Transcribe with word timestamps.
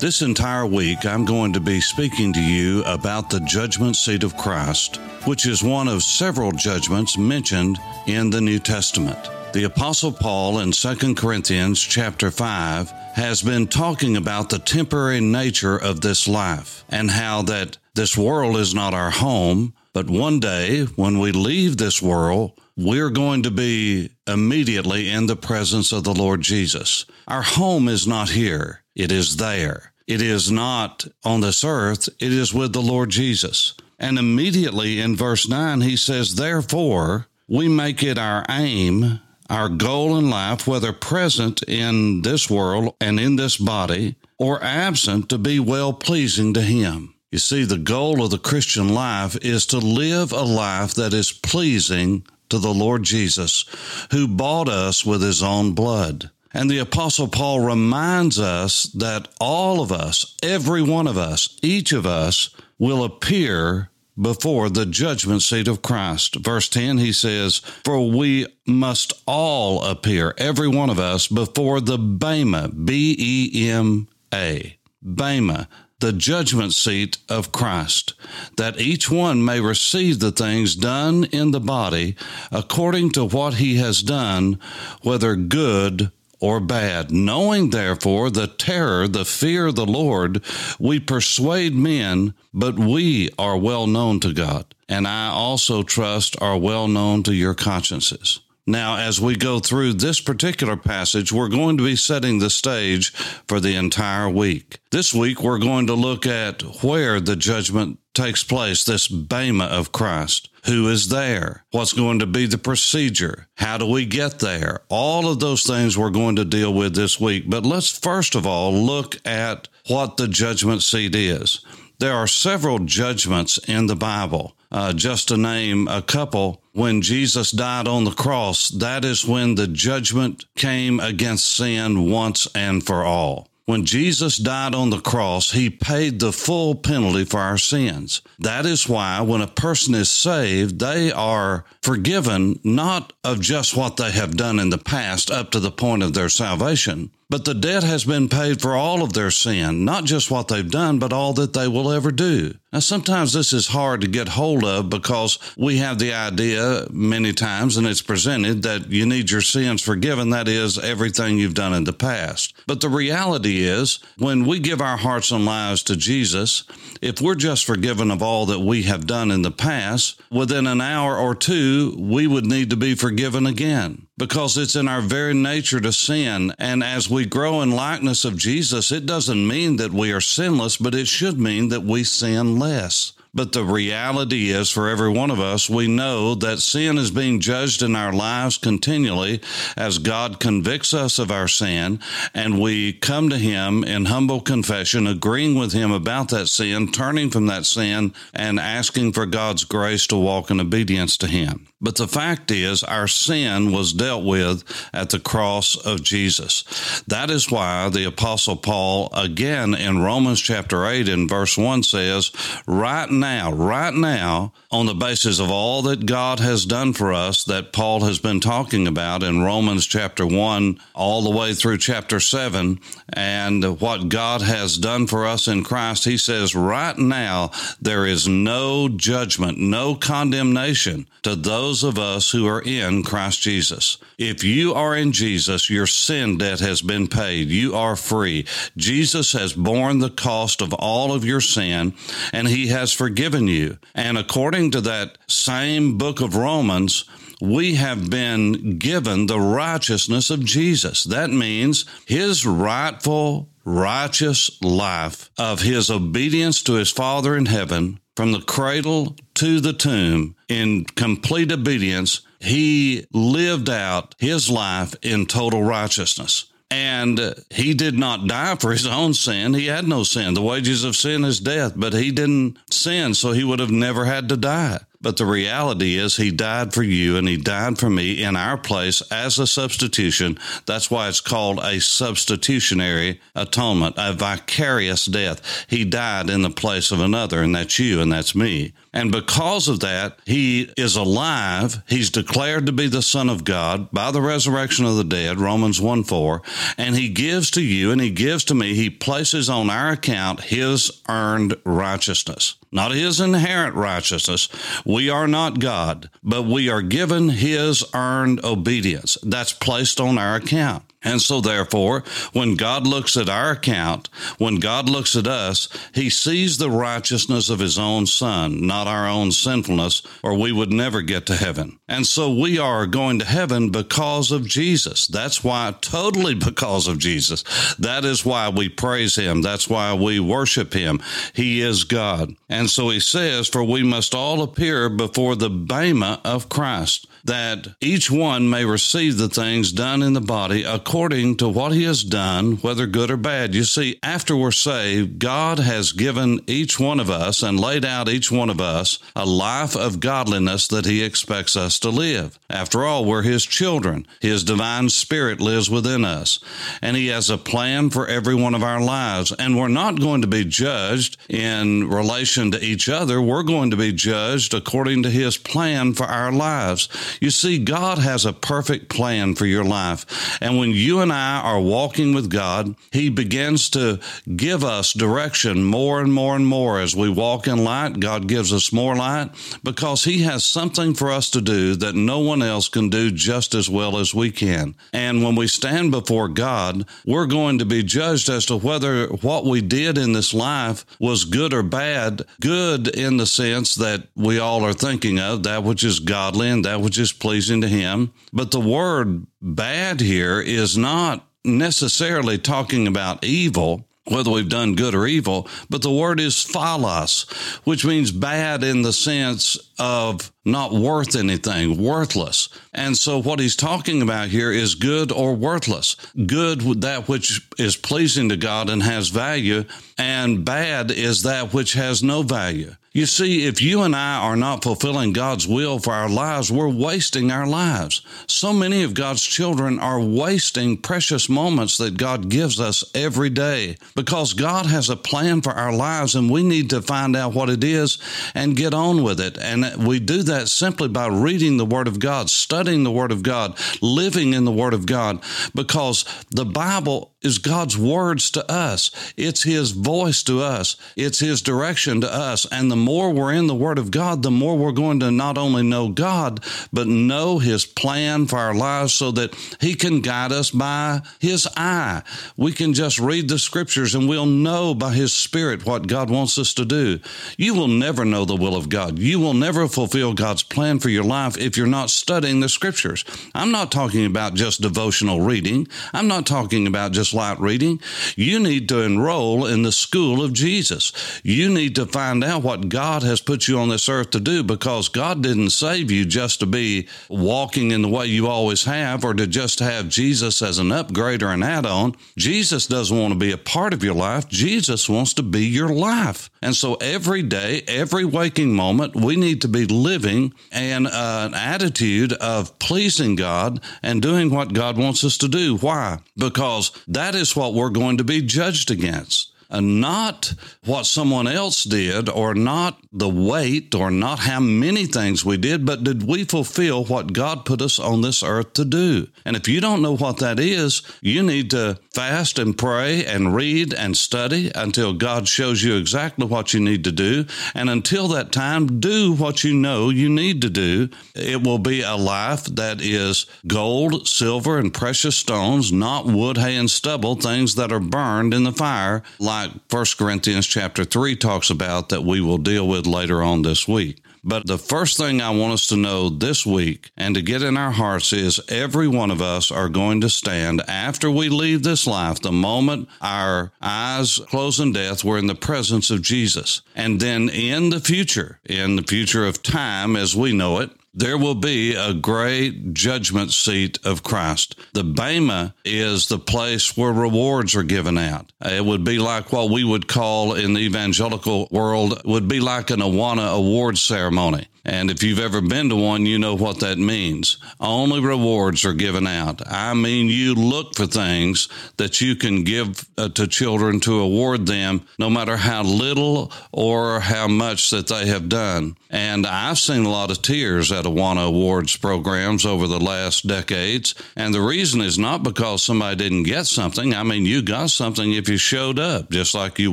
This 0.00 0.22
entire 0.22 0.64
week, 0.64 1.04
I'm 1.04 1.24
going 1.24 1.52
to 1.54 1.60
be 1.60 1.80
speaking 1.80 2.32
to 2.32 2.40
you 2.40 2.84
about 2.84 3.30
the 3.30 3.40
judgment 3.40 3.96
seat 3.96 4.22
of 4.22 4.36
Christ, 4.36 4.98
which 5.24 5.44
is 5.44 5.60
one 5.60 5.88
of 5.88 6.04
several 6.04 6.52
judgments 6.52 7.18
mentioned 7.18 7.78
in 8.06 8.30
the 8.30 8.40
New 8.40 8.60
Testament. 8.60 9.18
The 9.52 9.64
apostle 9.64 10.12
Paul 10.12 10.60
in 10.60 10.70
2 10.70 11.16
Corinthians 11.16 11.80
chapter 11.80 12.30
5 12.30 12.92
has 13.14 13.42
been 13.42 13.66
talking 13.66 14.16
about 14.16 14.50
the 14.50 14.60
temporary 14.60 15.20
nature 15.20 15.76
of 15.76 16.00
this 16.00 16.28
life 16.28 16.84
and 16.88 17.10
how 17.10 17.42
that 17.42 17.78
this 17.94 18.16
world 18.16 18.56
is 18.56 18.76
not 18.76 18.94
our 18.94 19.10
home, 19.10 19.74
but 19.92 20.08
one 20.08 20.38
day 20.38 20.84
when 20.94 21.18
we 21.18 21.32
leave 21.32 21.76
this 21.76 22.00
world, 22.00 22.52
we're 22.76 23.10
going 23.10 23.42
to 23.42 23.50
be 23.50 24.10
immediately 24.28 25.10
in 25.10 25.26
the 25.26 25.34
presence 25.34 25.90
of 25.90 26.04
the 26.04 26.14
Lord 26.14 26.40
Jesus. 26.40 27.04
Our 27.26 27.42
home 27.42 27.88
is 27.88 28.06
not 28.06 28.28
here. 28.30 28.84
It 28.98 29.12
is 29.12 29.36
there. 29.36 29.92
It 30.08 30.20
is 30.20 30.50
not 30.50 31.06
on 31.24 31.40
this 31.40 31.62
earth. 31.62 32.08
It 32.18 32.32
is 32.32 32.52
with 32.52 32.72
the 32.72 32.82
Lord 32.82 33.10
Jesus. 33.10 33.74
And 33.96 34.18
immediately 34.18 35.00
in 35.00 35.16
verse 35.16 35.48
9, 35.48 35.82
he 35.82 35.96
says, 35.96 36.34
Therefore, 36.34 37.28
we 37.46 37.68
make 37.68 38.02
it 38.02 38.18
our 38.18 38.44
aim, 38.48 39.20
our 39.48 39.68
goal 39.68 40.18
in 40.18 40.28
life, 40.28 40.66
whether 40.66 40.92
present 40.92 41.62
in 41.62 42.22
this 42.22 42.50
world 42.50 42.96
and 43.00 43.20
in 43.20 43.36
this 43.36 43.56
body, 43.56 44.16
or 44.36 44.62
absent, 44.64 45.28
to 45.28 45.38
be 45.38 45.60
well 45.60 45.92
pleasing 45.92 46.52
to 46.54 46.62
Him. 46.62 47.14
You 47.30 47.38
see, 47.38 47.64
the 47.64 47.78
goal 47.78 48.24
of 48.24 48.30
the 48.30 48.38
Christian 48.38 48.88
life 48.88 49.36
is 49.42 49.66
to 49.66 49.78
live 49.78 50.32
a 50.32 50.42
life 50.42 50.94
that 50.94 51.14
is 51.14 51.30
pleasing 51.30 52.26
to 52.48 52.58
the 52.58 52.74
Lord 52.74 53.04
Jesus, 53.04 53.64
who 54.10 54.26
bought 54.26 54.68
us 54.68 55.06
with 55.06 55.22
His 55.22 55.42
own 55.42 55.72
blood. 55.72 56.30
And 56.52 56.70
the 56.70 56.78
Apostle 56.78 57.28
Paul 57.28 57.60
reminds 57.60 58.38
us 58.38 58.84
that 58.94 59.28
all 59.40 59.80
of 59.80 59.92
us, 59.92 60.36
every 60.42 60.82
one 60.82 61.06
of 61.06 61.18
us, 61.18 61.58
each 61.62 61.92
of 61.92 62.06
us, 62.06 62.50
will 62.78 63.04
appear 63.04 63.90
before 64.20 64.68
the 64.68 64.86
judgment 64.86 65.42
seat 65.42 65.68
of 65.68 65.82
Christ. 65.82 66.36
Verse 66.36 66.68
10, 66.68 66.98
he 66.98 67.12
says, 67.12 67.58
For 67.84 68.10
we 68.10 68.46
must 68.66 69.12
all 69.26 69.84
appear, 69.84 70.34
every 70.38 70.68
one 70.68 70.90
of 70.90 70.98
us, 70.98 71.28
before 71.28 71.80
the 71.80 71.98
Bema, 71.98 72.68
B 72.68 73.14
E 73.18 73.70
M 73.70 74.08
A, 74.34 74.78
Bema, 75.02 75.68
the 76.00 76.12
judgment 76.12 76.72
seat 76.72 77.18
of 77.28 77.52
Christ, 77.52 78.14
that 78.56 78.80
each 78.80 79.10
one 79.10 79.44
may 79.44 79.60
receive 79.60 80.18
the 80.18 80.32
things 80.32 80.76
done 80.76 81.24
in 81.24 81.50
the 81.50 81.60
body 81.60 82.16
according 82.52 83.10
to 83.10 83.24
what 83.24 83.54
he 83.54 83.76
has 83.76 84.02
done, 84.02 84.58
whether 85.02 85.34
good 85.36 86.12
or 86.40 86.60
bad. 86.60 87.10
Knowing 87.10 87.70
therefore 87.70 88.30
the 88.30 88.46
terror, 88.46 89.08
the 89.08 89.24
fear 89.24 89.66
of 89.66 89.76
the 89.76 89.86
Lord, 89.86 90.42
we 90.78 91.00
persuade 91.00 91.74
men, 91.74 92.34
but 92.52 92.78
we 92.78 93.30
are 93.38 93.56
well 93.56 93.86
known 93.86 94.20
to 94.20 94.32
God. 94.32 94.74
And 94.88 95.06
I 95.06 95.28
also 95.28 95.82
trust 95.82 96.40
are 96.40 96.56
well 96.56 96.88
known 96.88 97.22
to 97.24 97.34
your 97.34 97.54
consciences. 97.54 98.40
Now, 98.68 98.98
as 98.98 99.18
we 99.18 99.34
go 99.34 99.60
through 99.60 99.94
this 99.94 100.20
particular 100.20 100.76
passage, 100.76 101.32
we're 101.32 101.48
going 101.48 101.78
to 101.78 101.84
be 101.84 101.96
setting 101.96 102.38
the 102.38 102.50
stage 102.50 103.12
for 103.48 103.60
the 103.60 103.74
entire 103.76 104.28
week. 104.28 104.78
This 104.90 105.14
week, 105.14 105.42
we're 105.42 105.58
going 105.58 105.86
to 105.86 105.94
look 105.94 106.26
at 106.26 106.60
where 106.82 107.18
the 107.18 107.34
judgment 107.34 107.98
takes 108.12 108.44
place, 108.44 108.84
this 108.84 109.08
Bema 109.08 109.64
of 109.64 109.92
Christ. 109.92 110.50
Who 110.68 110.88
is 110.88 111.08
there? 111.08 111.64
What's 111.70 111.94
going 111.94 112.18
to 112.18 112.26
be 112.26 112.44
the 112.44 112.58
procedure? 112.58 113.46
How 113.54 113.78
do 113.78 113.86
we 113.86 114.04
get 114.04 114.38
there? 114.38 114.80
All 114.90 115.30
of 115.30 115.40
those 115.40 115.62
things 115.62 115.96
we're 115.96 116.10
going 116.10 116.36
to 116.36 116.44
deal 116.44 116.74
with 116.74 116.94
this 116.94 117.18
week. 117.18 117.48
But 117.48 117.64
let's 117.64 117.96
first 117.98 118.34
of 118.34 118.46
all 118.46 118.74
look 118.74 119.16
at 119.26 119.68
what 119.86 120.18
the 120.18 120.28
judgment 120.28 120.82
seat 120.82 121.14
is. 121.14 121.64
There 122.00 122.12
are 122.12 122.26
several 122.26 122.80
judgments 122.80 123.56
in 123.66 123.86
the 123.86 123.96
Bible. 123.96 124.54
Uh, 124.70 124.92
just 124.92 125.28
to 125.28 125.38
name 125.38 125.88
a 125.88 126.02
couple, 126.02 126.62
when 126.72 127.00
Jesus 127.00 127.50
died 127.50 127.88
on 127.88 128.04
the 128.04 128.10
cross, 128.10 128.68
that 128.68 129.06
is 129.06 129.24
when 129.24 129.54
the 129.54 129.68
judgment 129.68 130.44
came 130.54 131.00
against 131.00 131.50
sin 131.50 132.10
once 132.10 132.46
and 132.54 132.84
for 132.84 133.04
all. 133.04 133.48
When 133.68 133.84
Jesus 133.84 134.38
died 134.38 134.74
on 134.74 134.88
the 134.88 134.98
cross, 134.98 135.50
he 135.50 135.68
paid 135.68 136.20
the 136.20 136.32
full 136.32 136.74
penalty 136.74 137.26
for 137.26 137.38
our 137.38 137.58
sins. 137.58 138.22
That 138.38 138.64
is 138.64 138.88
why 138.88 139.20
when 139.20 139.42
a 139.42 139.46
person 139.46 139.94
is 139.94 140.08
saved, 140.08 140.78
they 140.78 141.12
are 141.12 141.66
forgiven 141.82 142.60
not 142.64 143.12
of 143.22 143.42
just 143.42 143.76
what 143.76 143.98
they 143.98 144.10
have 144.10 144.38
done 144.38 144.58
in 144.58 144.70
the 144.70 144.78
past 144.78 145.30
up 145.30 145.50
to 145.50 145.60
the 145.60 145.70
point 145.70 146.02
of 146.02 146.14
their 146.14 146.30
salvation, 146.30 147.10
but 147.30 147.44
the 147.44 147.54
debt 147.54 147.82
has 147.82 148.04
been 148.04 148.28
paid 148.28 148.60
for 148.60 148.74
all 148.74 149.02
of 149.02 149.12
their 149.12 149.30
sin, 149.30 149.84
not 149.84 150.04
just 150.04 150.30
what 150.30 150.48
they've 150.48 150.70
done, 150.70 150.98
but 150.98 151.12
all 151.12 151.34
that 151.34 151.52
they 151.52 151.68
will 151.68 151.92
ever 151.92 152.10
do. 152.10 152.54
Now, 152.72 152.78
sometimes 152.78 153.32
this 153.32 153.52
is 153.52 153.66
hard 153.66 154.00
to 154.00 154.08
get 154.08 154.28
hold 154.28 154.64
of 154.64 154.88
because 154.88 155.38
we 155.56 155.78
have 155.78 155.98
the 155.98 156.14
idea 156.14 156.86
many 156.90 157.34
times, 157.34 157.76
and 157.76 157.86
it's 157.86 158.02
presented 158.02 158.62
that 158.62 158.90
you 158.90 159.04
need 159.04 159.30
your 159.30 159.42
sins 159.42 159.82
forgiven. 159.82 160.30
That 160.30 160.48
is 160.48 160.78
everything 160.78 161.38
you've 161.38 161.54
done 161.54 161.74
in 161.74 161.84
the 161.84 161.92
past. 161.92 162.54
But 162.66 162.80
the 162.80 162.88
reality 162.88 163.62
is, 163.62 164.00
when 164.18 164.46
we 164.46 164.58
give 164.58 164.80
our 164.80 164.96
hearts 164.96 165.30
and 165.30 165.44
lives 165.44 165.82
to 165.84 165.96
Jesus, 165.96 166.64
if 167.02 167.20
we're 167.20 167.34
just 167.34 167.66
forgiven 167.66 168.10
of 168.10 168.22
all 168.22 168.46
that 168.46 168.60
we 168.60 168.82
have 168.84 169.06
done 169.06 169.30
in 169.30 169.42
the 169.42 169.50
past, 169.50 170.20
within 170.30 170.66
an 170.66 170.80
hour 170.80 171.16
or 171.16 171.34
two, 171.34 171.94
we 171.98 172.26
would 172.26 172.46
need 172.46 172.70
to 172.70 172.76
be 172.76 172.94
forgiven 172.94 173.46
again 173.46 174.07
because 174.18 174.58
it's 174.58 174.76
in 174.76 174.88
our 174.88 175.00
very 175.00 175.32
nature 175.32 175.80
to 175.80 175.92
sin. 175.92 176.52
And 176.58 176.82
as 176.82 177.08
we 177.08 177.24
grow 177.24 177.62
in 177.62 177.70
likeness 177.70 178.24
of 178.24 178.36
Jesus, 178.36 178.90
it 178.92 179.06
doesn't 179.06 179.46
mean 179.46 179.76
that 179.76 179.92
we 179.92 180.12
are 180.12 180.20
sinless, 180.20 180.76
but 180.76 180.94
it 180.94 181.06
should 181.08 181.38
mean 181.38 181.68
that 181.68 181.84
we 181.84 182.04
sin 182.04 182.58
less. 182.58 183.12
But 183.34 183.52
the 183.52 183.64
reality 183.64 184.50
is, 184.50 184.70
for 184.70 184.88
every 184.88 185.10
one 185.10 185.30
of 185.30 185.38
us, 185.38 185.68
we 185.68 185.86
know 185.86 186.34
that 186.34 186.60
sin 186.60 186.96
is 186.98 187.10
being 187.10 187.40
judged 187.40 187.82
in 187.82 187.94
our 187.94 188.12
lives 188.12 188.56
continually 188.56 189.40
as 189.76 189.98
God 189.98 190.40
convicts 190.40 190.94
us 190.94 191.18
of 191.18 191.30
our 191.30 191.46
sin, 191.46 192.00
and 192.34 192.60
we 192.60 192.94
come 192.94 193.28
to 193.28 193.38
Him 193.38 193.84
in 193.84 194.06
humble 194.06 194.40
confession, 194.40 195.06
agreeing 195.06 195.56
with 195.56 195.72
Him 195.72 195.92
about 195.92 196.30
that 196.30 196.48
sin, 196.48 196.90
turning 196.90 197.30
from 197.30 197.46
that 197.46 197.66
sin, 197.66 198.14
and 198.32 198.58
asking 198.58 199.12
for 199.12 199.26
God's 199.26 199.64
grace 199.64 200.06
to 200.08 200.16
walk 200.16 200.50
in 200.50 200.58
obedience 200.58 201.16
to 201.18 201.28
Him. 201.28 201.68
But 201.80 201.94
the 201.94 202.08
fact 202.08 202.50
is, 202.50 202.82
our 202.82 203.06
sin 203.06 203.70
was 203.70 203.92
dealt 203.92 204.24
with 204.24 204.64
at 204.92 205.10
the 205.10 205.20
cross 205.20 205.76
of 205.76 206.02
Jesus. 206.02 207.02
That 207.06 207.30
is 207.30 207.52
why 207.52 207.88
the 207.88 208.04
Apostle 208.04 208.56
Paul, 208.56 209.10
again 209.12 209.74
in 209.74 210.02
Romans 210.02 210.40
chapter 210.40 210.84
8 210.86 211.08
and 211.08 211.28
verse 211.28 211.56
1 211.56 211.84
says, 211.84 212.32
Right 212.66 213.08
now, 213.08 213.52
right 213.52 213.94
now, 213.94 214.52
on 214.72 214.86
the 214.86 214.94
basis 214.94 215.38
of 215.38 215.52
all 215.52 215.82
that 215.82 216.04
God 216.04 216.40
has 216.40 216.66
done 216.66 216.94
for 216.94 217.12
us, 217.12 217.44
that 217.44 217.72
Paul 217.72 218.00
has 218.04 218.18
been 218.18 218.40
talking 218.40 218.88
about 218.88 219.22
in 219.22 219.42
Romans 219.42 219.86
chapter 219.86 220.26
1 220.26 220.80
all 220.94 221.22
the 221.22 221.36
way 221.36 221.54
through 221.54 221.78
chapter 221.78 222.18
7, 222.18 222.80
and 223.12 223.80
what 223.80 224.08
God 224.08 224.42
has 224.42 224.76
done 224.76 225.06
for 225.06 225.26
us 225.26 225.46
in 225.46 225.62
Christ, 225.62 226.04
he 226.04 226.18
says, 226.18 226.56
Right 226.56 226.98
now, 226.98 227.52
there 227.80 228.04
is 228.04 228.26
no 228.26 228.88
judgment, 228.88 229.58
no 229.58 229.94
condemnation 229.94 231.06
to 231.22 231.36
those 231.36 231.67
those 231.68 231.84
of 231.84 231.98
us 231.98 232.30
who 232.30 232.46
are 232.46 232.62
in 232.62 233.02
Christ 233.02 233.42
Jesus. 233.42 233.98
If 234.16 234.42
you 234.42 234.72
are 234.72 234.96
in 234.96 235.12
Jesus, 235.12 235.68
your 235.68 235.86
sin 235.86 236.38
debt 236.38 236.60
has 236.60 236.80
been 236.80 237.08
paid. 237.08 237.50
You 237.50 237.74
are 237.74 237.94
free. 237.94 238.46
Jesus 238.78 239.32
has 239.34 239.52
borne 239.52 239.98
the 239.98 240.08
cost 240.08 240.62
of 240.62 240.72
all 240.72 241.12
of 241.12 241.26
your 241.26 241.42
sin 241.42 241.92
and 242.32 242.48
he 242.48 242.68
has 242.68 242.90
forgiven 242.90 243.48
you. 243.48 243.76
And 243.94 244.16
according 244.16 244.70
to 244.70 244.80
that 244.80 245.18
same 245.26 245.98
book 245.98 246.22
of 246.22 246.36
Romans, 246.36 247.04
we 247.38 247.74
have 247.74 248.08
been 248.08 248.78
given 248.78 249.26
the 249.26 249.38
righteousness 249.38 250.30
of 250.30 250.46
Jesus. 250.46 251.04
That 251.04 251.28
means 251.28 251.84
his 252.06 252.46
rightful, 252.46 253.50
righteous 253.66 254.58
life 254.62 255.30
of 255.36 255.60
his 255.60 255.90
obedience 255.90 256.62
to 256.62 256.74
his 256.74 256.90
Father 256.90 257.36
in 257.36 257.44
heaven 257.44 258.00
from 258.18 258.32
the 258.32 258.40
cradle 258.40 259.14
to 259.32 259.60
the 259.60 259.72
tomb 259.72 260.34
in 260.48 260.84
complete 260.84 261.52
obedience. 261.52 262.22
He 262.40 263.06
lived 263.12 263.70
out 263.70 264.16
his 264.18 264.50
life 264.50 264.92
in 265.02 265.24
total 265.24 265.62
righteousness. 265.62 266.46
And 266.68 267.36
he 267.48 267.74
did 267.74 267.96
not 267.96 268.26
die 268.26 268.56
for 268.56 268.72
his 268.72 268.88
own 268.88 269.14
sin. 269.14 269.54
He 269.54 269.66
had 269.66 269.86
no 269.86 270.02
sin. 270.02 270.34
The 270.34 270.42
wages 270.42 270.82
of 270.82 270.96
sin 270.96 271.24
is 271.24 271.38
death, 271.38 271.74
but 271.76 271.94
he 271.94 272.10
didn't 272.10 272.58
sin, 272.68 273.14
so 273.14 273.30
he 273.30 273.44
would 273.44 273.60
have 273.60 273.70
never 273.70 274.04
had 274.04 274.28
to 274.30 274.36
die. 274.36 274.80
But 275.00 275.16
the 275.16 275.26
reality 275.26 275.96
is, 275.96 276.16
he 276.16 276.32
died 276.32 276.74
for 276.74 276.82
you 276.82 277.16
and 277.16 277.28
he 277.28 277.36
died 277.36 277.78
for 277.78 277.88
me 277.88 278.20
in 278.20 278.34
our 278.34 278.58
place 278.58 279.00
as 279.12 279.38
a 279.38 279.46
substitution. 279.46 280.38
That's 280.66 280.90
why 280.90 281.08
it's 281.08 281.20
called 281.20 281.60
a 281.60 281.80
substitutionary 281.80 283.20
atonement, 283.36 283.94
a 283.96 284.12
vicarious 284.12 285.06
death. 285.06 285.66
He 285.68 285.84
died 285.84 286.28
in 286.28 286.42
the 286.42 286.50
place 286.50 286.90
of 286.90 287.00
another, 287.00 287.42
and 287.42 287.54
that's 287.54 287.78
you 287.78 288.00
and 288.00 288.10
that's 288.10 288.34
me. 288.34 288.72
And 288.92 289.12
because 289.12 289.68
of 289.68 289.78
that, 289.80 290.18
he 290.26 290.72
is 290.76 290.96
alive. 290.96 291.80
He's 291.88 292.10
declared 292.10 292.66
to 292.66 292.72
be 292.72 292.88
the 292.88 293.02
Son 293.02 293.28
of 293.28 293.44
God 293.44 293.92
by 293.92 294.10
the 294.10 294.22
resurrection 294.22 294.84
of 294.84 294.96
the 294.96 295.04
dead, 295.04 295.38
Romans 295.38 295.80
1 295.80 296.02
4. 296.02 296.42
And 296.76 296.96
he 296.96 297.08
gives 297.08 297.52
to 297.52 297.62
you 297.62 297.92
and 297.92 298.00
he 298.00 298.10
gives 298.10 298.42
to 298.44 298.54
me, 298.54 298.74
he 298.74 298.90
places 298.90 299.48
on 299.48 299.70
our 299.70 299.90
account 299.90 300.40
his 300.40 301.02
earned 301.08 301.54
righteousness 301.64 302.56
not 302.70 302.92
his 302.92 303.20
inherent 303.20 303.74
righteousness. 303.74 304.48
We 304.84 305.08
are 305.10 305.28
not 305.28 305.60
God, 305.60 306.10
but 306.22 306.44
we 306.44 306.68
are 306.68 306.82
given 306.82 307.30
his 307.30 307.84
earned 307.94 308.44
obedience. 308.44 309.18
That's 309.22 309.52
placed 309.52 310.00
on 310.00 310.18
our 310.18 310.36
account. 310.36 310.84
And 311.02 311.22
so, 311.22 311.40
therefore, 311.40 312.02
when 312.32 312.56
God 312.56 312.84
looks 312.84 313.16
at 313.16 313.28
our 313.28 313.52
account, 313.52 314.08
when 314.38 314.56
God 314.56 314.88
looks 314.88 315.14
at 315.14 315.28
us, 315.28 315.68
he 315.94 316.10
sees 316.10 316.58
the 316.58 316.70
righteousness 316.70 317.50
of 317.50 317.60
his 317.60 317.78
own 317.78 318.06
son, 318.06 318.66
not 318.66 318.88
our 318.88 319.06
own 319.06 319.30
sinfulness, 319.30 320.02
or 320.24 320.34
we 320.34 320.50
would 320.50 320.72
never 320.72 321.00
get 321.02 321.24
to 321.26 321.36
heaven. 321.36 321.78
And 321.86 322.04
so 322.04 322.34
we 322.34 322.58
are 322.58 322.84
going 322.86 323.20
to 323.20 323.24
heaven 323.24 323.70
because 323.70 324.32
of 324.32 324.48
Jesus. 324.48 325.06
That's 325.06 325.44
why, 325.44 325.72
totally 325.80 326.34
because 326.48 326.88
of 326.88 326.98
Jesus. 326.98 327.44
That 327.78 328.04
is 328.04 328.24
why 328.24 328.48
we 328.48 328.68
praise 328.68 329.14
him. 329.14 329.40
That's 329.40 329.68
why 329.68 329.94
we 329.94 330.18
worship 330.18 330.72
him. 330.72 331.00
He 331.32 331.60
is 331.60 331.84
God. 331.84 332.34
And 332.48 332.68
so 332.68 332.90
he 332.90 332.98
says, 332.98 333.46
For 333.46 333.62
we 333.62 333.84
must 333.84 334.16
all 334.16 334.42
appear 334.42 334.88
before 334.88 335.36
the 335.36 335.50
Bema 335.50 336.20
of 336.24 336.48
Christ 336.48 337.06
that 337.28 337.68
each 337.80 338.10
one 338.10 338.50
may 338.50 338.64
receive 338.64 339.16
the 339.16 339.28
things 339.28 339.70
done 339.70 340.02
in 340.02 340.14
the 340.14 340.20
body 340.20 340.64
according 340.64 341.36
to 341.36 341.48
what 341.48 341.72
he 341.72 341.84
has 341.84 342.02
done, 342.02 342.56
whether 342.56 342.86
good 342.86 343.10
or 343.10 343.16
bad. 343.16 343.54
You 343.54 343.64
see, 343.64 343.98
after 344.02 344.34
we're 344.34 344.50
saved, 344.50 345.18
God 345.18 345.58
has 345.58 345.92
given 345.92 346.40
each 346.46 346.80
one 346.80 346.98
of 346.98 347.10
us 347.10 347.42
and 347.42 347.60
laid 347.60 347.84
out 347.84 348.08
each 348.08 348.32
one 348.32 348.50
of 348.50 348.60
us 348.60 348.98
a 349.14 349.26
life 349.26 349.76
of 349.76 350.00
godliness 350.00 350.66
that 350.68 350.86
he 350.86 351.02
expects 351.02 351.54
us 351.54 351.78
to 351.80 351.90
live. 351.90 352.38
After 352.50 352.84
all, 352.84 353.04
we're 353.04 353.22
his 353.22 353.44
children. 353.44 354.06
His 354.20 354.42
divine 354.42 354.88
spirit 354.88 355.40
lives 355.40 355.68
within 355.68 356.04
us, 356.04 356.40
and 356.80 356.96
he 356.96 357.08
has 357.08 357.28
a 357.30 357.38
plan 357.38 357.90
for 357.90 358.06
every 358.06 358.34
one 358.34 358.54
of 358.54 358.62
our 358.62 358.80
lives. 358.80 359.32
And 359.32 359.56
we're 359.56 359.68
not 359.68 360.00
going 360.00 360.22
to 360.22 360.26
be 360.26 360.44
judged 360.44 361.18
in 361.28 361.88
relation 361.88 362.50
to 362.52 362.64
each 362.64 362.88
other. 362.88 363.20
We're 363.20 363.42
going 363.42 363.70
to 363.70 363.76
be 363.76 363.92
judged 363.92 364.54
according 364.54 365.02
to 365.02 365.10
his 365.10 365.36
plan 365.36 365.92
for 365.92 366.04
our 366.04 366.32
lives. 366.32 366.88
You 367.20 367.30
see, 367.30 367.58
God 367.58 367.98
has 367.98 368.24
a 368.24 368.32
perfect 368.32 368.88
plan 368.88 369.34
for 369.34 369.46
your 369.46 369.64
life. 369.64 370.38
And 370.40 370.58
when 370.58 370.70
you 370.70 371.00
and 371.00 371.12
I 371.12 371.40
are 371.40 371.60
walking 371.60 372.14
with 372.14 372.30
God, 372.30 372.74
He 372.92 373.08
begins 373.08 373.70
to 373.70 374.00
give 374.36 374.64
us 374.64 374.92
direction 374.92 375.64
more 375.64 376.00
and 376.00 376.12
more 376.12 376.36
and 376.36 376.46
more 376.46 376.80
as 376.80 376.94
we 376.94 377.08
walk 377.08 377.46
in 377.46 377.64
light. 377.64 378.00
God 378.00 378.28
gives 378.28 378.52
us 378.52 378.72
more 378.72 378.96
light 378.96 379.30
because 379.62 380.04
He 380.04 380.22
has 380.22 380.44
something 380.44 380.94
for 380.94 381.10
us 381.10 381.30
to 381.30 381.40
do 381.40 381.74
that 381.76 381.94
no 381.94 382.20
one 382.20 382.42
else 382.42 382.68
can 382.68 382.88
do 382.88 383.10
just 383.10 383.54
as 383.54 383.68
well 383.68 383.98
as 383.98 384.14
we 384.14 384.30
can. 384.30 384.74
And 384.92 385.22
when 385.22 385.34
we 385.34 385.48
stand 385.48 385.90
before 385.90 386.28
God, 386.28 386.84
we're 387.06 387.26
going 387.26 387.58
to 387.58 387.64
be 387.64 387.82
judged 387.82 388.28
as 388.28 388.46
to 388.46 388.56
whether 388.56 389.06
what 389.08 389.44
we 389.44 389.60
did 389.60 389.98
in 389.98 390.12
this 390.12 390.34
life 390.34 390.84
was 390.98 391.24
good 391.24 391.52
or 391.52 391.62
bad. 391.62 392.22
Good 392.40 392.88
in 392.88 393.16
the 393.16 393.26
sense 393.26 393.74
that 393.76 394.08
we 394.16 394.38
all 394.38 394.64
are 394.64 394.72
thinking 394.72 395.18
of 395.18 395.42
that 395.44 395.64
which 395.64 395.84
is 395.84 396.00
godly 396.00 396.48
and 396.48 396.64
that 396.64 396.80
which 396.80 396.97
is 396.98 397.12
pleasing 397.12 397.60
to 397.60 397.68
him. 397.68 398.12
But 398.32 398.50
the 398.50 398.60
word 398.60 399.26
bad 399.40 400.00
here 400.00 400.40
is 400.40 400.76
not 400.76 401.26
necessarily 401.44 402.38
talking 402.38 402.86
about 402.86 403.24
evil, 403.24 403.88
whether 404.04 404.30
we've 404.30 404.48
done 404.48 404.74
good 404.74 404.94
or 404.94 405.06
evil, 405.06 405.46
but 405.68 405.82
the 405.82 405.92
word 405.92 406.18
is 406.18 406.34
phaulos, 406.34 407.30
which 407.64 407.84
means 407.84 408.10
bad 408.10 408.64
in 408.64 408.82
the 408.82 408.92
sense 408.92 409.58
of 409.78 410.32
not 410.44 410.72
worth 410.72 411.14
anything, 411.14 411.82
worthless. 411.82 412.48
And 412.72 412.96
so 412.96 413.20
what 413.20 413.38
he's 413.38 413.56
talking 413.56 414.00
about 414.00 414.28
here 414.28 414.50
is 414.50 414.74
good 414.74 415.12
or 415.12 415.34
worthless. 415.34 415.94
Good, 416.26 416.60
that 416.80 417.08
which 417.08 417.46
is 417.58 417.76
pleasing 417.76 418.30
to 418.30 418.36
God 418.36 418.70
and 418.70 418.82
has 418.82 419.08
value, 419.08 419.64
and 419.98 420.44
bad 420.44 420.90
is 420.90 421.22
that 421.22 421.52
which 421.52 421.74
has 421.74 422.02
no 422.02 422.22
value. 422.22 422.74
You 422.92 423.04
see, 423.04 423.46
if 423.46 423.60
you 423.60 423.82
and 423.82 423.94
I 423.94 424.18
are 424.18 424.36
not 424.36 424.62
fulfilling 424.64 425.12
God's 425.12 425.46
will 425.46 425.78
for 425.78 425.92
our 425.92 426.08
lives, 426.08 426.50
we're 426.50 426.68
wasting 426.68 427.30
our 427.30 427.46
lives. 427.46 428.00
So 428.26 428.54
many 428.54 428.82
of 428.82 428.94
God's 428.94 429.22
children 429.22 429.78
are 429.78 430.00
wasting 430.00 430.78
precious 430.78 431.28
moments 431.28 431.76
that 431.78 431.98
God 431.98 432.30
gives 432.30 432.58
us 432.58 432.84
every 432.94 433.28
day 433.28 433.76
because 433.94 434.32
God 434.32 434.64
has 434.66 434.88
a 434.88 434.96
plan 434.96 435.42
for 435.42 435.52
our 435.52 435.72
lives 435.72 436.14
and 436.14 436.30
we 436.30 436.42
need 436.42 436.70
to 436.70 436.80
find 436.80 437.14
out 437.14 437.34
what 437.34 437.50
it 437.50 437.62
is 437.62 437.98
and 438.34 438.56
get 438.56 438.72
on 438.72 439.02
with 439.02 439.20
it. 439.20 439.36
And 439.36 439.86
we 439.86 440.00
do 440.00 440.22
that 440.22 440.48
simply 440.48 440.88
by 440.88 441.08
reading 441.08 441.58
the 441.58 441.66
Word 441.66 441.88
of 441.88 442.00
God, 442.00 442.30
studying 442.30 442.84
the 442.84 442.90
Word 442.90 443.12
of 443.12 443.22
God, 443.22 443.58
living 443.82 444.32
in 444.32 444.46
the 444.46 444.52
Word 444.52 444.72
of 444.72 444.86
God, 444.86 445.22
because 445.54 446.06
the 446.30 446.46
Bible 446.46 447.12
is 447.20 447.38
God's 447.38 447.76
words 447.76 448.30
to 448.30 448.48
us. 448.50 448.92
It's 449.16 449.42
His 449.42 449.72
voice 449.72 450.22
to 450.24 450.40
us. 450.40 450.76
It's 450.96 451.18
His 451.18 451.42
direction 451.42 452.00
to 452.02 452.12
us. 452.12 452.46
And 452.52 452.70
the 452.70 452.76
more 452.76 453.10
we're 453.10 453.32
in 453.32 453.48
the 453.48 453.56
Word 453.56 453.78
of 453.78 453.90
God, 453.90 454.22
the 454.22 454.30
more 454.30 454.56
we're 454.56 454.70
going 454.70 455.00
to 455.00 455.10
not 455.10 455.36
only 455.36 455.64
know 455.64 455.88
God, 455.88 456.44
but 456.72 456.86
know 456.86 457.38
His 457.38 457.66
plan 457.66 458.26
for 458.26 458.38
our 458.38 458.54
lives 458.54 458.94
so 458.94 459.10
that 459.12 459.34
He 459.60 459.74
can 459.74 460.00
guide 460.00 460.30
us 460.30 460.52
by 460.52 461.00
His 461.18 461.48
eye. 461.56 462.02
We 462.36 462.52
can 462.52 462.72
just 462.72 463.00
read 463.00 463.28
the 463.28 463.38
Scriptures 463.38 463.96
and 463.96 464.08
we'll 464.08 464.26
know 464.26 464.72
by 464.72 464.92
His 464.92 465.12
Spirit 465.12 465.66
what 465.66 465.88
God 465.88 466.10
wants 466.10 466.38
us 466.38 466.54
to 466.54 466.64
do. 466.64 467.00
You 467.36 467.54
will 467.54 467.68
never 467.68 468.04
know 468.04 468.26
the 468.26 468.36
will 468.36 468.54
of 468.54 468.68
God. 468.68 469.00
You 469.00 469.18
will 469.18 469.34
never 469.34 469.66
fulfill 469.66 470.14
God's 470.14 470.44
plan 470.44 470.78
for 470.78 470.88
your 470.88 471.04
life 471.04 471.36
if 471.36 471.56
you're 471.56 471.66
not 471.66 471.90
studying 471.90 472.38
the 472.38 472.48
Scriptures. 472.48 473.04
I'm 473.34 473.50
not 473.50 473.72
talking 473.72 474.06
about 474.06 474.34
just 474.34 474.60
devotional 474.60 475.20
reading. 475.20 475.66
I'm 475.92 476.06
not 476.06 476.24
talking 476.24 476.68
about 476.68 476.92
just 476.92 477.07
light 477.14 477.38
reading. 477.40 477.80
You 478.16 478.38
need 478.38 478.68
to 478.68 478.82
enroll 478.82 479.46
in 479.46 479.62
the 479.62 479.72
school 479.72 480.22
of 480.22 480.32
Jesus. 480.32 480.92
You 481.22 481.48
need 481.48 481.74
to 481.76 481.86
find 481.86 482.22
out 482.22 482.42
what 482.42 482.68
God 482.68 483.02
has 483.02 483.20
put 483.20 483.48
you 483.48 483.58
on 483.58 483.68
this 483.68 483.88
earth 483.88 484.10
to 484.10 484.20
do 484.20 484.42
because 484.42 484.88
God 484.88 485.22
didn't 485.22 485.50
save 485.50 485.90
you 485.90 486.04
just 486.04 486.40
to 486.40 486.46
be 486.46 486.88
walking 487.08 487.70
in 487.70 487.82
the 487.82 487.88
way 487.88 488.06
you 488.06 488.26
always 488.26 488.64
have 488.64 489.04
or 489.04 489.14
to 489.14 489.26
just 489.26 489.58
have 489.60 489.88
Jesus 489.88 490.42
as 490.42 490.58
an 490.58 490.72
upgrade 490.72 491.22
or 491.22 491.30
an 491.30 491.42
add 491.42 491.66
on. 491.66 491.94
Jesus 492.16 492.66
doesn't 492.66 492.98
want 492.98 493.12
to 493.12 493.18
be 493.18 493.32
a 493.32 493.38
part 493.38 493.72
of 493.72 493.82
your 493.82 493.94
life. 493.94 494.28
Jesus 494.28 494.88
wants 494.88 495.14
to 495.14 495.22
be 495.22 495.44
your 495.44 495.68
life. 495.68 496.30
And 496.40 496.54
so 496.54 496.74
every 496.74 497.22
day, 497.22 497.62
every 497.66 498.04
waking 498.04 498.54
moment, 498.54 498.94
we 498.94 499.16
need 499.16 499.42
to 499.42 499.48
be 499.48 499.66
living 499.66 500.32
in 500.52 500.86
uh, 500.86 501.28
an 501.28 501.34
attitude 501.34 502.12
of 502.14 502.58
pleasing 502.58 503.16
God 503.16 503.60
and 503.82 504.00
doing 504.00 504.30
what 504.30 504.52
God 504.52 504.78
wants 504.78 505.04
us 505.04 505.18
to 505.18 505.28
do. 505.28 505.56
Why? 505.56 505.98
Because 506.16 506.70
that 506.86 507.14
is 507.14 507.34
what 507.34 507.54
we're 507.54 507.70
going 507.70 507.98
to 507.98 508.04
be 508.04 508.22
judged 508.22 508.70
against 508.70 509.32
and 509.50 509.80
not 509.80 510.34
what 510.64 510.84
someone 510.84 511.26
else 511.26 511.64
did 511.64 512.08
or 512.08 512.34
not 512.34 512.78
the 512.92 513.08
weight 513.08 513.74
or 513.74 513.90
not 513.90 514.20
how 514.20 514.40
many 514.40 514.86
things 514.86 515.24
we 515.24 515.36
did, 515.36 515.64
but 515.64 515.84
did 515.84 516.02
we 516.06 516.24
fulfill 516.24 516.84
what 516.84 517.12
God 517.12 517.44
put 517.44 517.62
us 517.62 517.78
on 517.78 518.02
this 518.02 518.22
earth 518.22 518.52
to 518.54 518.64
do? 518.64 519.08
And 519.24 519.36
if 519.36 519.48
you 519.48 519.60
don't 519.60 519.82
know 519.82 519.96
what 519.96 520.18
that 520.18 520.38
is, 520.38 520.82
you 521.00 521.22
need 521.22 521.50
to 521.50 521.78
fast 521.92 522.38
and 522.38 522.56
pray 522.56 523.04
and 523.04 523.34
read 523.34 523.74
and 523.74 523.96
study 523.96 524.50
until 524.54 524.92
God 524.92 525.26
shows 525.26 525.62
you 525.62 525.76
exactly 525.76 526.26
what 526.26 526.52
you 526.54 526.60
need 526.60 526.84
to 526.84 526.92
do. 526.92 527.26
And 527.54 527.70
until 527.70 528.08
that 528.08 528.32
time, 528.32 528.80
do 528.80 529.12
what 529.12 529.44
you 529.44 529.54
know 529.54 529.90
you 529.90 530.08
need 530.08 530.42
to 530.42 530.50
do. 530.50 530.90
It 531.14 531.42
will 531.42 531.58
be 531.58 531.82
a 531.82 531.96
life 531.96 532.44
that 532.44 532.80
is 532.80 533.26
gold, 533.46 534.06
silver, 534.06 534.58
and 534.58 534.72
precious 534.72 535.16
stones, 535.16 535.72
not 535.72 536.06
wood, 536.06 536.36
hay, 536.36 536.56
and 536.56 536.70
stubble, 536.70 537.16
things 537.16 537.54
that 537.54 537.72
are 537.72 537.80
burned 537.80 538.34
in 538.34 538.44
the 538.44 538.52
fire, 538.52 539.02
like 539.46 539.52
1 539.70 539.84
Corinthians 539.96 540.46
chapter 540.46 540.84
3 540.84 541.14
talks 541.14 541.50
about 541.50 541.90
that 541.90 542.02
we 542.02 542.20
will 542.20 542.38
deal 542.38 542.66
with 542.66 542.86
later 542.86 543.22
on 543.22 543.42
this 543.42 543.68
week. 543.68 544.00
But 544.24 544.46
the 544.48 544.58
first 544.58 544.96
thing 544.96 545.20
I 545.20 545.30
want 545.30 545.52
us 545.52 545.68
to 545.68 545.76
know 545.76 546.08
this 546.08 546.44
week 546.44 546.90
and 546.96 547.14
to 547.14 547.22
get 547.22 547.42
in 547.42 547.56
our 547.56 547.70
hearts 547.70 548.12
is 548.12 548.40
every 548.48 548.88
one 548.88 549.12
of 549.12 549.22
us 549.22 549.52
are 549.52 549.68
going 549.68 550.00
to 550.00 550.10
stand 550.10 550.60
after 550.68 551.08
we 551.08 551.28
leave 551.28 551.62
this 551.62 551.86
life, 551.86 552.20
the 552.20 552.32
moment 552.32 552.88
our 553.00 553.52
eyes 553.62 554.20
close 554.28 554.58
in 554.58 554.72
death, 554.72 555.04
we're 555.04 555.18
in 555.18 555.28
the 555.28 555.34
presence 555.36 555.88
of 555.90 556.02
Jesus. 556.02 556.62
And 556.74 557.00
then 557.00 557.28
in 557.28 557.70
the 557.70 557.80
future, 557.80 558.40
in 558.44 558.74
the 558.74 558.82
future 558.82 559.24
of 559.24 559.42
time 559.42 559.94
as 559.94 560.16
we 560.16 560.32
know 560.32 560.58
it, 560.58 560.70
there 560.98 561.16
will 561.16 561.36
be 561.36 561.76
a 561.76 561.94
great 561.94 562.74
judgment 562.74 563.32
seat 563.32 563.78
of 563.84 564.02
Christ. 564.02 564.58
The 564.72 564.82
Bema 564.82 565.54
is 565.64 566.08
the 566.08 566.18
place 566.18 566.76
where 566.76 566.92
rewards 566.92 567.54
are 567.54 567.62
given 567.62 567.96
out. 567.96 568.32
It 568.44 568.64
would 568.64 568.82
be 568.82 568.98
like 568.98 569.32
what 569.32 569.50
we 569.50 569.62
would 569.62 569.86
call 569.86 570.34
in 570.34 570.54
the 570.54 570.60
evangelical 570.60 571.46
world 571.52 572.02
would 572.04 572.26
be 572.26 572.40
like 572.40 572.70
an 572.70 572.80
Awana 572.80 573.32
award 573.32 573.78
ceremony. 573.78 574.48
And 574.68 574.90
if 574.90 575.02
you've 575.02 575.18
ever 575.18 575.40
been 575.40 575.70
to 575.70 575.76
one, 575.76 576.04
you 576.04 576.18
know 576.18 576.34
what 576.34 576.60
that 576.60 576.76
means. 576.76 577.38
Only 577.58 578.00
rewards 578.00 578.66
are 578.66 578.74
given 578.74 579.06
out. 579.06 579.40
I 579.50 579.72
mean, 579.72 580.08
you 580.08 580.34
look 580.34 580.76
for 580.76 580.86
things 580.86 581.48
that 581.78 582.02
you 582.02 582.14
can 582.14 582.44
give 582.44 582.86
uh, 582.98 583.08
to 583.08 583.26
children 583.26 583.80
to 583.80 583.98
award 583.98 584.46
them, 584.46 584.86
no 584.98 585.08
matter 585.08 585.38
how 585.38 585.62
little 585.62 586.30
or 586.52 587.00
how 587.00 587.28
much 587.28 587.70
that 587.70 587.86
they 587.86 588.08
have 588.08 588.28
done. 588.28 588.76
And 588.90 589.26
I've 589.26 589.58
seen 589.58 589.86
a 589.86 589.90
lot 589.90 590.10
of 590.10 590.20
tears 590.20 590.70
at 590.70 590.84
Awana 590.84 591.28
Awards 591.28 591.74
programs 591.78 592.44
over 592.44 592.66
the 592.66 592.78
last 592.78 593.26
decades. 593.26 593.94
And 594.16 594.34
the 594.34 594.42
reason 594.42 594.82
is 594.82 594.98
not 594.98 595.22
because 595.22 595.62
somebody 595.62 595.96
didn't 595.96 596.24
get 596.24 596.46
something. 596.46 596.94
I 596.94 597.04
mean, 597.04 597.24
you 597.24 597.40
got 597.40 597.70
something 597.70 598.12
if 598.12 598.28
you 598.28 598.36
showed 598.36 598.78
up, 598.78 599.10
just 599.10 599.34
like 599.34 599.58
you 599.58 599.72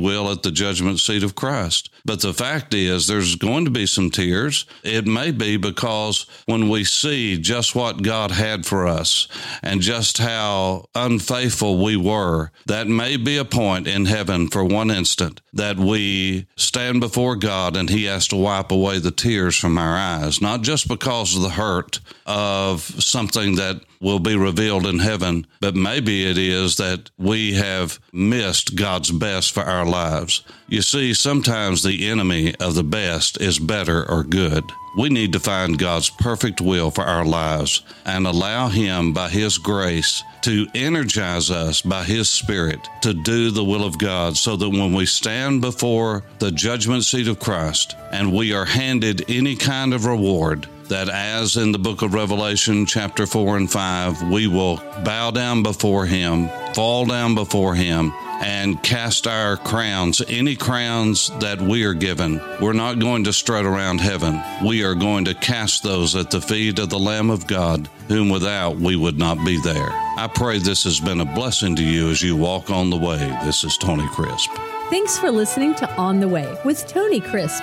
will 0.00 0.32
at 0.32 0.42
the 0.42 0.50
judgment 0.50 1.00
seat 1.00 1.22
of 1.22 1.34
Christ. 1.34 1.90
But 2.06 2.20
the 2.20 2.32
fact 2.32 2.72
is, 2.72 3.06
there's 3.08 3.34
going 3.34 3.64
to 3.64 3.70
be 3.70 3.84
some 3.84 4.10
tears. 4.10 4.64
It 4.86 5.06
may 5.06 5.30
be 5.32 5.56
because 5.56 6.26
when 6.46 6.68
we 6.68 6.84
see 6.84 7.38
just 7.38 7.74
what 7.74 8.02
God 8.02 8.30
had 8.30 8.64
for 8.64 8.86
us 8.86 9.26
and 9.62 9.80
just 9.80 10.18
how 10.18 10.86
unfaithful 10.94 11.82
we 11.82 11.96
were, 11.96 12.52
that 12.66 12.86
may 12.86 13.16
be 13.16 13.36
a 13.36 13.44
point 13.44 13.86
in 13.88 14.06
heaven 14.06 14.48
for 14.48 14.64
one 14.64 14.90
instant 14.90 15.40
that 15.52 15.76
we 15.76 16.46
stand 16.56 17.00
before 17.00 17.34
God 17.36 17.76
and 17.76 17.90
He 17.90 18.04
has 18.04 18.28
to 18.28 18.36
wipe 18.36 18.70
away 18.70 18.98
the 18.98 19.10
tears 19.10 19.56
from 19.56 19.76
our 19.78 19.96
eyes, 19.96 20.40
not 20.40 20.62
just 20.62 20.86
because 20.86 21.34
of 21.34 21.42
the 21.42 21.50
hurt 21.50 22.00
of 22.26 22.82
something 22.82 23.56
that 23.56 23.80
will 24.00 24.18
be 24.18 24.36
revealed 24.36 24.86
in 24.86 24.98
heaven, 24.98 25.46
but 25.60 25.74
maybe 25.74 26.26
it 26.26 26.38
is 26.38 26.76
that 26.76 27.10
we 27.18 27.54
have 27.54 27.98
missed 28.12 28.76
God's 28.76 29.10
best 29.10 29.52
for 29.52 29.62
our 29.62 29.86
lives. 29.86 30.42
You 30.68 30.82
see, 30.82 31.14
sometimes 31.14 31.82
the 31.82 32.08
enemy 32.08 32.54
of 32.60 32.74
the 32.74 32.84
best 32.84 33.40
is 33.40 33.58
better 33.58 34.08
or 34.10 34.22
good. 34.22 34.64
We 34.96 35.10
need 35.10 35.34
to 35.34 35.40
find 35.40 35.78
God's 35.78 36.08
perfect 36.08 36.62
will 36.62 36.90
for 36.90 37.04
our 37.04 37.24
lives 37.24 37.82
and 38.06 38.26
allow 38.26 38.68
Him, 38.68 39.12
by 39.12 39.28
His 39.28 39.58
grace, 39.58 40.22
to 40.42 40.66
energize 40.74 41.50
us 41.50 41.82
by 41.82 42.02
His 42.04 42.30
Spirit 42.30 42.88
to 43.02 43.12
do 43.12 43.50
the 43.50 43.64
will 43.64 43.84
of 43.84 43.98
God 43.98 44.38
so 44.38 44.56
that 44.56 44.70
when 44.70 44.94
we 44.94 45.04
stand 45.04 45.60
before 45.60 46.22
the 46.38 46.50
judgment 46.50 47.04
seat 47.04 47.28
of 47.28 47.38
Christ 47.38 47.94
and 48.10 48.32
we 48.32 48.54
are 48.54 48.64
handed 48.64 49.30
any 49.30 49.54
kind 49.54 49.92
of 49.92 50.06
reward, 50.06 50.66
that 50.88 51.08
as 51.08 51.56
in 51.56 51.72
the 51.72 51.78
book 51.78 52.02
of 52.02 52.14
Revelation, 52.14 52.86
chapter 52.86 53.26
4 53.26 53.56
and 53.56 53.70
5, 53.70 54.30
we 54.30 54.46
will 54.46 54.76
bow 55.04 55.30
down 55.30 55.62
before 55.62 56.06
Him, 56.06 56.48
fall 56.74 57.06
down 57.06 57.34
before 57.34 57.74
Him, 57.74 58.12
and 58.40 58.82
cast 58.82 59.26
our 59.26 59.56
crowns, 59.56 60.22
any 60.28 60.56
crowns 60.56 61.30
that 61.40 61.60
we 61.60 61.84
are 61.84 61.94
given. 61.94 62.40
We're 62.60 62.74
not 62.74 62.98
going 62.98 63.24
to 63.24 63.32
strut 63.32 63.64
around 63.64 64.00
heaven. 64.00 64.42
We 64.64 64.84
are 64.84 64.94
going 64.94 65.24
to 65.24 65.34
cast 65.34 65.82
those 65.82 66.14
at 66.14 66.30
the 66.30 66.40
feet 66.40 66.78
of 66.78 66.90
the 66.90 66.98
Lamb 66.98 67.30
of 67.30 67.46
God, 67.46 67.88
whom 68.08 68.28
without 68.28 68.76
we 68.76 68.96
would 68.96 69.18
not 69.18 69.44
be 69.44 69.60
there. 69.62 69.88
I 69.90 70.30
pray 70.32 70.58
this 70.58 70.84
has 70.84 71.00
been 71.00 71.20
a 71.20 71.24
blessing 71.24 71.76
to 71.76 71.84
you 71.84 72.10
as 72.10 72.22
you 72.22 72.36
walk 72.36 72.70
on 72.70 72.90
the 72.90 72.96
way. 72.96 73.18
This 73.44 73.64
is 73.64 73.76
Tony 73.76 74.06
Crisp. 74.08 74.50
Thanks 74.90 75.18
for 75.18 75.30
listening 75.30 75.74
to 75.76 75.90
On 75.96 76.20
the 76.20 76.28
Way 76.28 76.56
with 76.64 76.86
Tony 76.86 77.20
Crisp. 77.20 77.62